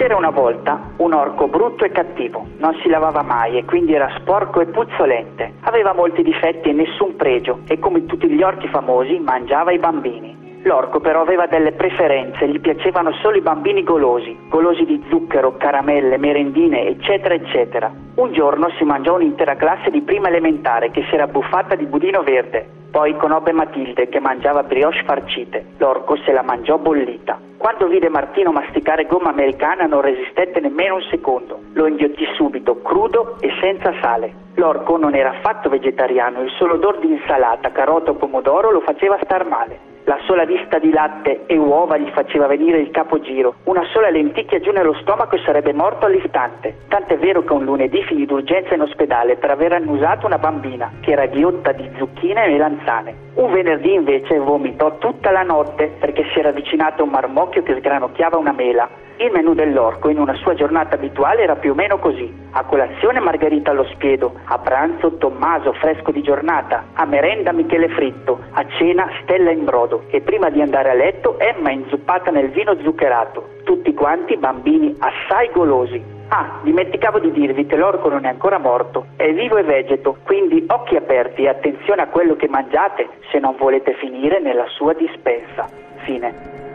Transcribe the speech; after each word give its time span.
C'era 0.00 0.16
una 0.16 0.30
volta 0.30 0.92
un 0.96 1.12
orco 1.12 1.46
brutto 1.46 1.84
e 1.84 1.90
cattivo, 1.90 2.46
non 2.56 2.74
si 2.80 2.88
lavava 2.88 3.20
mai 3.20 3.58
e 3.58 3.66
quindi 3.66 3.92
era 3.92 4.10
sporco 4.18 4.62
e 4.62 4.66
puzzolente. 4.68 5.56
Aveva 5.64 5.92
molti 5.92 6.22
difetti 6.22 6.70
e 6.70 6.72
nessun 6.72 7.16
pregio 7.16 7.58
e 7.68 7.78
come 7.78 8.06
tutti 8.06 8.26
gli 8.26 8.42
orchi 8.42 8.66
famosi 8.68 9.18
mangiava 9.18 9.72
i 9.72 9.78
bambini. 9.78 10.62
L'orco 10.62 11.00
però 11.00 11.20
aveva 11.20 11.46
delle 11.46 11.72
preferenze, 11.72 12.48
gli 12.48 12.60
piacevano 12.60 13.12
solo 13.20 13.36
i 13.36 13.42
bambini 13.42 13.82
golosi, 13.82 14.34
golosi 14.48 14.86
di 14.86 15.04
zucchero, 15.10 15.58
caramelle, 15.58 16.16
merendine, 16.16 16.86
eccetera, 16.86 17.34
eccetera. 17.34 17.92
Un 18.20 18.34
giorno 18.34 18.68
si 18.76 18.84
mangiò 18.84 19.14
un'intera 19.14 19.56
classe 19.56 19.88
di 19.88 20.02
prima 20.02 20.28
elementare 20.28 20.90
che 20.90 21.06
si 21.08 21.14
era 21.14 21.26
buffata 21.26 21.74
di 21.74 21.86
budino 21.86 22.22
verde. 22.22 22.68
Poi 22.90 23.16
conobbe 23.16 23.50
Matilde 23.52 24.10
che 24.10 24.20
mangiava 24.20 24.62
brioche 24.62 25.02
farcite. 25.06 25.64
L'orco 25.78 26.16
se 26.18 26.30
la 26.30 26.42
mangiò 26.42 26.76
bollita. 26.76 27.38
Quando 27.56 27.86
vide 27.86 28.10
Martino 28.10 28.52
masticare 28.52 29.06
gomma 29.06 29.30
americana 29.30 29.86
non 29.86 30.02
resistette 30.02 30.60
nemmeno 30.60 30.96
un 30.96 31.06
secondo. 31.08 31.60
Lo 31.72 31.86
inghiottì 31.86 32.26
subito, 32.34 32.82
crudo 32.82 33.36
e 33.40 33.52
senza 33.58 33.90
sale. 34.02 34.34
L'orco 34.56 34.98
non 34.98 35.14
era 35.14 35.30
affatto 35.30 35.70
vegetariano, 35.70 36.42
il 36.42 36.50
solo 36.58 36.74
odor 36.74 36.98
di 36.98 37.10
insalata, 37.10 37.72
carota 37.72 38.10
o 38.10 38.16
pomodoro 38.16 38.70
lo 38.70 38.80
faceva 38.80 39.18
star 39.22 39.46
male. 39.46 39.89
La 40.04 40.18
sola 40.26 40.44
vista 40.44 40.78
di 40.78 40.90
latte 40.90 41.44
e 41.46 41.56
uova 41.56 41.98
gli 41.98 42.10
faceva 42.10 42.46
venire 42.46 42.78
il 42.78 42.90
capogiro. 42.90 43.56
Una 43.64 43.84
sola 43.92 44.08
lenticchia 44.08 44.58
giù 44.58 44.70
nello 44.70 44.94
stomaco 45.00 45.36
e 45.36 45.42
sarebbe 45.44 45.72
morto 45.72 46.06
all'istante. 46.06 46.78
Tant'è 46.88 47.18
vero 47.18 47.44
che 47.44 47.52
un 47.52 47.64
lunedì 47.64 48.02
finì 48.04 48.24
d'urgenza 48.24 48.74
in 48.74 48.80
ospedale 48.80 49.36
per 49.36 49.50
aver 49.50 49.74
annusato 49.74 50.26
una 50.26 50.38
bambina 50.38 50.90
che 51.00 51.12
era 51.12 51.26
ghiotta 51.26 51.72
di 51.72 51.88
zucchine 51.98 52.44
e 52.44 52.48
melanzane. 52.48 53.14
Un 53.34 53.52
venerdì 53.52 53.92
invece 53.92 54.38
vomitò 54.38 54.96
tutta 54.98 55.30
la 55.30 55.42
notte 55.42 55.92
perché 55.98 56.24
si 56.32 56.38
era 56.38 56.48
avvicinato 56.48 57.02
a 57.02 57.04
un 57.04 57.10
marmocchio 57.10 57.62
che 57.62 57.76
sgranocchiava 57.76 58.36
una 58.36 58.52
mela. 58.52 58.88
Il 59.20 59.30
menù 59.32 59.52
dell'orco 59.52 60.08
in 60.08 60.18
una 60.18 60.32
sua 60.36 60.54
giornata 60.54 60.94
abituale 60.94 61.42
era 61.42 61.54
più 61.54 61.72
o 61.72 61.74
meno 61.74 61.98
così. 61.98 62.34
A 62.52 62.64
colazione 62.64 63.20
margherita 63.20 63.70
allo 63.70 63.84
spiedo, 63.92 64.32
a 64.44 64.56
pranzo 64.56 65.18
Tommaso 65.18 65.74
fresco 65.74 66.10
di 66.10 66.22
giornata, 66.22 66.84
a 66.94 67.04
merenda 67.04 67.52
Michele 67.52 67.90
fritto, 67.90 68.40
a 68.52 68.64
cena 68.78 69.10
stella 69.20 69.50
in 69.50 69.66
brodo 69.66 70.04
e 70.08 70.22
prima 70.22 70.48
di 70.48 70.62
andare 70.62 70.88
a 70.88 70.94
letto 70.94 71.38
Emma 71.38 71.70
inzuppata 71.70 72.30
nel 72.30 72.48
vino 72.48 72.74
zuccherato. 72.82 73.56
Tutti 73.64 73.92
quanti 73.92 74.38
bambini 74.38 74.96
assai 74.98 75.50
golosi. 75.52 76.02
Ah, 76.28 76.60
dimenticavo 76.62 77.18
di 77.18 77.30
dirvi 77.30 77.66
che 77.66 77.76
l'orco 77.76 78.08
non 78.08 78.24
è 78.24 78.28
ancora 78.28 78.56
morto, 78.56 79.08
è 79.16 79.30
vivo 79.34 79.58
e 79.58 79.64
vegeto, 79.64 80.16
quindi 80.24 80.64
occhi 80.66 80.96
aperti 80.96 81.42
e 81.42 81.48
attenzione 81.48 82.00
a 82.00 82.08
quello 82.08 82.36
che 82.36 82.48
mangiate 82.48 83.06
se 83.30 83.38
non 83.38 83.54
volete 83.58 83.92
finire 83.96 84.40
nella 84.40 84.66
sua 84.68 84.94
dispensa. 84.94 85.68
Fine. 86.04 86.69